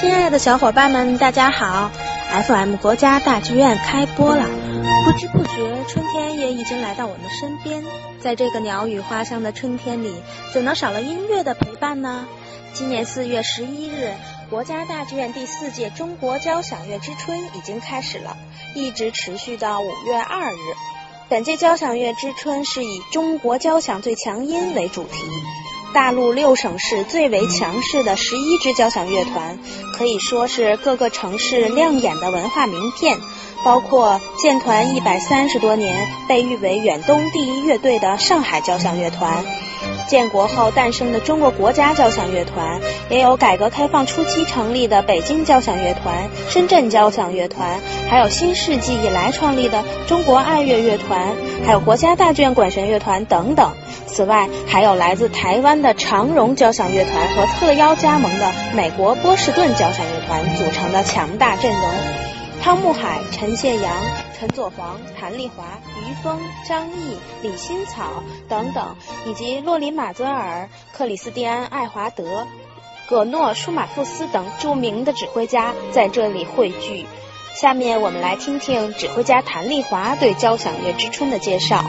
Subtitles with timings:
[0.00, 1.90] 亲爱的小伙伴们，大家好
[2.46, 4.44] ！FM 国家大剧院开播了，
[5.04, 7.82] 不知不觉春天也已经来到我们身边。
[8.20, 10.14] 在这个鸟语花香的春天里，
[10.54, 12.26] 怎能少了音乐的陪伴呢？
[12.72, 14.12] 今年四月十一日，
[14.48, 18.36] 国家大剧院第四届中国交响乐之春已经开始了，
[18.76, 20.58] 一直持续到五月二日。
[21.28, 25.24] 本届交响乐之春是以“中国交响最强音”为主题。
[25.94, 29.58] 大陆六省市最为强势的十一支交响乐团，
[29.98, 33.18] 可以说是各个城市亮眼的文化名片，
[33.64, 39.44] 包括建团一百三十多年、被誉为远东第一乐队的上海交响乐团，
[40.08, 42.80] 建国后诞生的中国国家交响乐团，
[43.10, 51.34] 也有改革开放初期成立的北京交响乐团、深圳交响乐团，还有新世纪以来创立的中国爱乐乐团，
[51.66, 53.72] 还有国家大剧院管弦乐团等等。
[54.06, 61.90] 此外，还有来自台湾的长荣交响乐团和特邀加盟的美国波士顿交交响乐团组成的强大阵容。
[62.60, 63.90] 汤慕海、陈谢阳、
[64.38, 65.64] 陈佐黄、谭丽华、
[66.02, 68.94] 于峰、张毅、李新草等等，
[69.24, 72.46] 以及洛林马泽尔、克里斯蒂安·爱华德、
[73.08, 77.06] 葛诺·舒马夫斯等著名的指挥家在这里汇聚。
[77.54, 81.82] 下面我们来听听指挥家谭丽华对交响乐之春的介绍。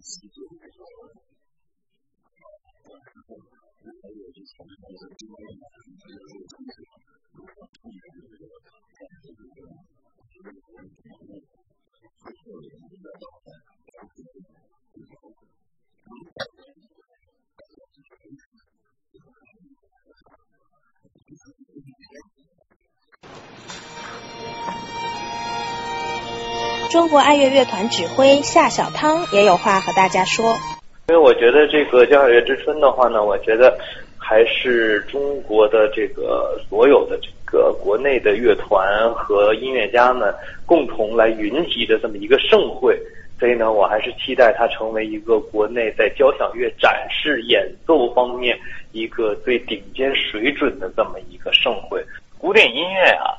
[0.00, 0.48] 私たちは。
[26.90, 30.58] 中国爱乐乐团指挥夏小汤也有话和大家说。
[31.08, 33.78] 因为我觉得这个交响乐之春的话呢，我觉得
[34.18, 40.34] 还是中国的这个所有的这个国内的乐团和音乐家们
[40.66, 43.00] 共同来云集的这么一个盛会，
[43.38, 48.58] 所以呢，我还是期待它成为一个国内在交响乐展示演奏方面
[48.90, 52.04] 一个最顶尖水准的这么一个盛会。
[52.36, 53.38] 古典音乐啊，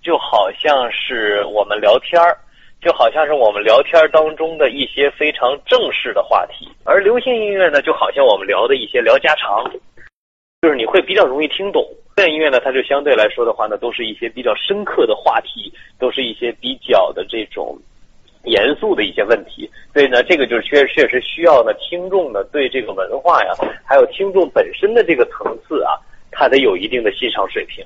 [0.00, 2.38] 就好像是我们聊天儿。
[2.82, 9.62] 就好像是我们聊天当中的一些非常正式的话题，而流行音乐呢，就好像我们聊的一些聊家常，
[10.60, 11.80] 就是你会比较容易听懂。
[12.08, 17.78] 古典音乐呢，它就相对来说的话呢，都是一些比较深刻的话题，都是一些比较的这种
[18.44, 19.70] 严肃的一些问题。
[19.94, 23.54] 所以呢，这个就是确确实需要呢，听众呢对这个文化呀，
[23.86, 25.94] 还有听众本身的这个层次啊，
[26.32, 27.84] 他得有一定的欣赏水平。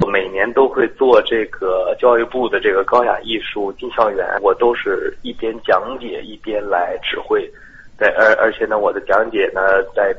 [0.00, 7.40] 我每年都会做这个教育部的这个高雅艺术进校园，我都是一边讲解一边来指挥，
[7.98, 9.60] 对，而而且呢，我的讲解呢，
[9.94, 10.14] 在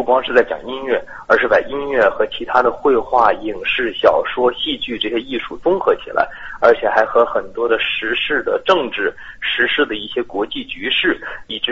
[0.00, 6.26] 不光是在讲音乐，而是把音乐和其他的绘画、影视、小说、戏剧这些艺术综合起来，
[6.62, 11.66] 而且还和很多的时事的政治、时事的一些国际局势，以及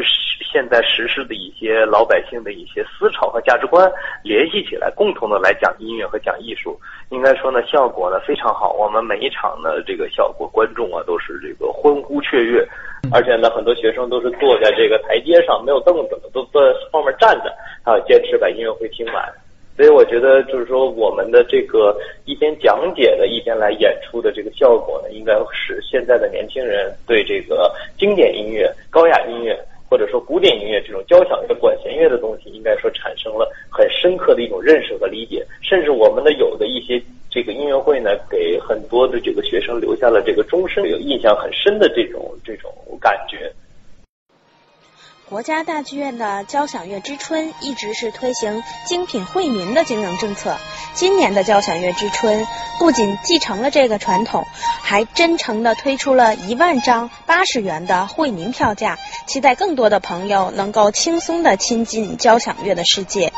[0.52, 3.90] 现在时事的一些老百姓的一些思潮和价值观
[4.22, 6.78] 联系起来，共同的来讲音乐和讲艺术。
[7.08, 8.74] 应该说呢，效果呢非常好。
[8.74, 12.62] 我们每一场的这个效果，观众啊都是这个欢呼雀跃，
[13.12, 16.60] 而且呢，很多学生都是坐在这个台阶上，没有凳子的，都在
[16.92, 17.52] 后面站着，
[17.82, 19.24] 还啊，坚持把音乐会听完。
[19.76, 29.58] 所以我觉得，就是说，我们的这个一边讲解的，一边来演出的这个效果呢，应该使现在的年轻人对这个经典音乐、高雅音乐。
[29.90, 43.54] 或者说古典音乐这种交响乐、管弦乐的东西，应该说产生了很深刻的一种认识和理解，甚至我们的有的一些这个音乐会呢，给很多的这个学生留下了这个终身有印象很深的这种这种感觉。
[45.28, 50.56] 国家大剧院的交响乐之春一直是推行精品惠民的经营政策。
[50.94, 52.46] 今年的交响乐之春
[52.78, 54.46] 不仅继承了这个传统，
[54.82, 63.30] 还真诚地推出了一万张八十元的惠民票价，期待更多的朋友能够轻松地亲近交响乐的世界。